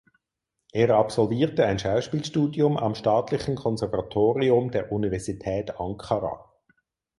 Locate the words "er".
0.71-0.89